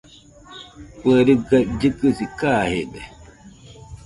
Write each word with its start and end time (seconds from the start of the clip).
Kue 0.99 1.17
riga 1.27 1.57
llɨkɨsi 1.79 2.25
kajede. 2.39 3.01